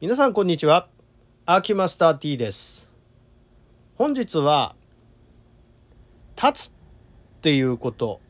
[0.00, 0.88] 皆さんこんにちは。
[1.46, 2.92] アーキマスター T です。
[3.94, 4.74] 本日は
[6.36, 6.74] 立つっ
[7.42, 8.20] ていうこと。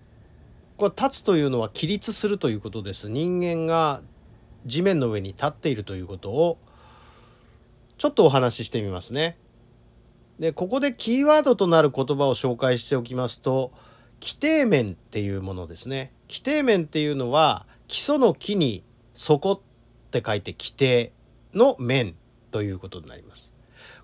[0.76, 3.08] これ立つというのは起立するということです。
[3.08, 4.02] 人間が
[4.66, 6.58] 地面の上に立っているということを
[7.96, 9.38] ちょっとお話ししてみますね。
[10.38, 13.72] でここでキーワードとなる言葉を紹介しておきますと
[14.20, 16.12] 基底面っていうものですね。
[16.28, 18.84] 基底面っていうのは基礎の木に
[19.14, 19.60] 底っ
[20.10, 21.23] て書いて基底
[21.54, 22.14] の面
[22.50, 23.54] ということになります。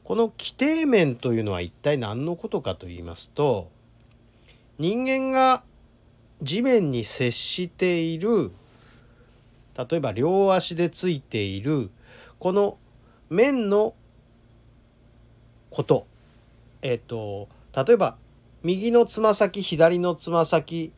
[0.05, 3.71] この基底面というのは一体何のことかと言いますと
[4.79, 5.63] 人間が
[6.43, 8.51] 地面に接している
[9.77, 11.91] 例えば両足でついている
[12.39, 12.79] この
[13.29, 13.95] 面の
[15.71, 16.07] こと
[16.83, 18.17] えっ、と例えば
[18.63, 20.93] 右のつま先左のつま先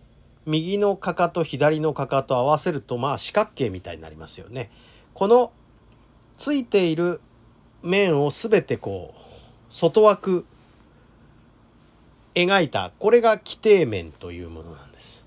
[0.46, 4.70] 右のかかと左のかかと合わせるとまあ四角形みたいになりますよね。
[5.14, 5.52] この
[6.36, 7.20] ついている
[7.82, 9.20] 面を全てこう
[9.70, 10.46] 外枠
[12.34, 15.26] 描いたこれが基底面というものなんです。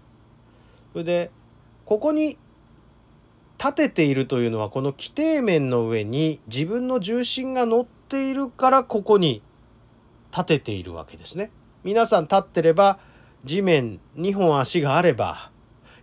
[0.94, 1.32] それで
[1.86, 2.38] ここに
[3.58, 9.42] 立てているというのはこの基底面の上に自分の重心が乗っているからここに
[10.32, 11.52] 立てているわけですね。
[11.84, 13.00] 皆さん立ってれば
[13.44, 15.52] 地面2本足があれば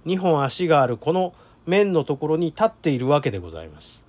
[0.06, 1.34] 2本足があるこの
[1.66, 4.06] 面のところに立っているわけでございます。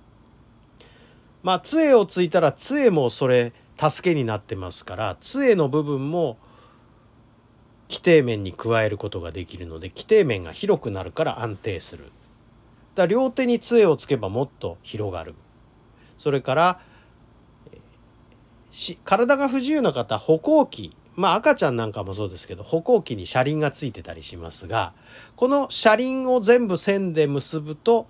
[1.44, 6.38] まあ杖をついたら杖もそれ助けになってますから杖の部分も
[7.86, 12.10] 基底面に加えることができるので基底面が広くなるから安定する。
[12.94, 15.34] だ両手に杖をつけばもっと広がる。
[16.16, 16.80] それから
[19.04, 24.94] 体が不自由な方歩行器まあ赤ちゃんなんかもそうですけど歩行器に車輪がついてたりしますが
[25.36, 28.06] この車輪を全部線で結ぶと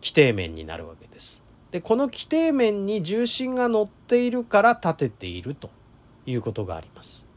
[0.00, 1.47] 基底面になるわけです。
[1.70, 5.70] でこの基底面に重心が乗っているから立てていると
[6.26, 7.28] いうことがあります。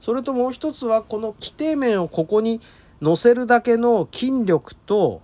[0.00, 2.60] それともう一つはこの基底面をここに
[3.00, 5.22] 乗せるだけの筋力と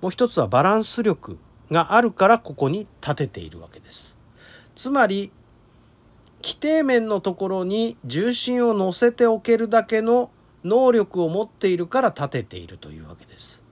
[0.00, 1.38] もう一つはバランス力
[1.70, 4.16] があるからここに立てているわけです。
[4.74, 5.30] つまり
[6.42, 10.30] 基底面のところに重心を乗せておけるだけの
[10.64, 13.62] 能力を持っているから立てているというわけです。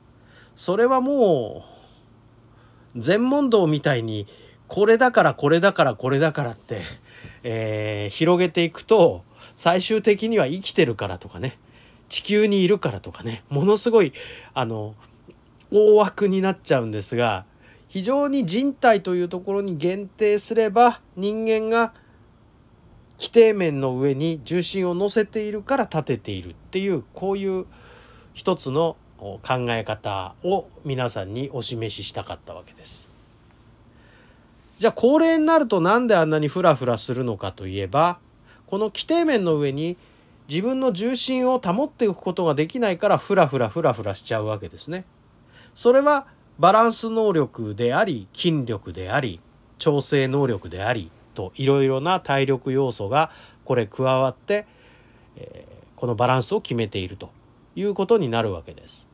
[0.56, 1.79] それはもう
[2.96, 4.26] 全問答みたいに
[4.68, 6.82] これだからこれだからこれだからって、
[7.42, 9.24] えー、広げていくと
[9.56, 11.58] 最終的には生きてるからとかね。
[12.08, 13.44] 地球にいるからとかね。
[13.48, 14.12] ものすごい
[14.52, 14.94] あの
[15.70, 17.44] 大枠になっちゃうんですが
[17.88, 21.92] 非常に人体というところに限定すれば人間が
[23.18, 27.66] 規定面の上に重心を乗せているから立てているっていうこういう
[28.32, 33.10] 一つの考え方を皆さんにお示ししたかったわけです。
[34.78, 38.18] じゃあ高齢になると何であんなにフラフラするのかといえば
[38.66, 39.98] この規定面の上に
[40.48, 45.04] 自分の重心を保っておくことができないからフラフラフラフラしちゃうわけですね。
[45.74, 46.26] それは
[46.58, 49.40] バランス能力であり筋力であり
[49.78, 53.30] 調整能力でありといろいろな体力要素が
[53.64, 54.66] これ加わって、
[55.36, 57.30] えー、このバランスを決めていると
[57.76, 59.09] いうことになるわけです。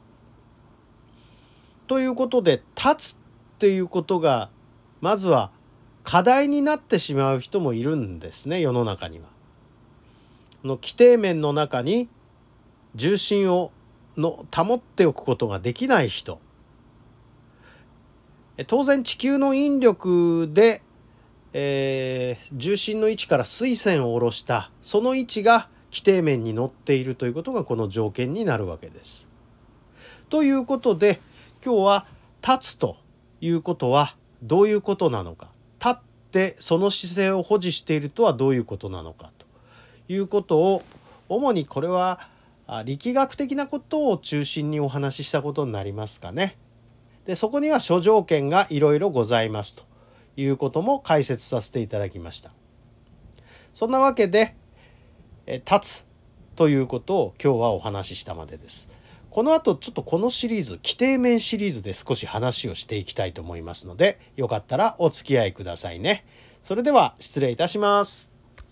[1.86, 3.19] ということで立つっ
[3.58, 4.50] ていうことが
[5.00, 5.50] まずは
[6.04, 9.26] 課題になってしまう人もいるんですね世の中には。
[10.64, 12.08] の規定面の中に
[12.94, 13.70] 重心を
[14.16, 16.41] の保っておくことができない人
[18.66, 20.82] 当然地球の引力で
[21.58, 29.26] えー、重心の位置から水線を下ろしたその位置が規定面に乗っているということがこの条件になるわけです。
[30.28, 31.18] ということで
[31.66, 32.06] 今日は
[32.47, 32.97] 立つと
[33.41, 35.49] いうことはどういうことなのか
[35.84, 35.99] 立っ
[36.31, 39.47] てその姿勢を保持しているとはどういうことなのかと
[40.09, 40.84] いうことを
[41.28, 42.28] 主にこれは
[42.84, 46.56] 力学的なことを中心にお話ししたことになりますかね。
[47.25, 49.83] でそこには諸条件がいろいろございますと。
[50.36, 52.53] いうことも解説させていただきました。
[53.74, 54.54] そんなわけで、
[55.47, 56.09] え立つ
[56.57, 58.89] ということを今日はお話ししたまでです。
[59.31, 66.25] この後ちょっとこのシリーズ、規定面シリーズで少し話をしていきたいと思いますので、よかったらお付き合いくださいね。
[66.63, 68.35] それでは失礼いたします。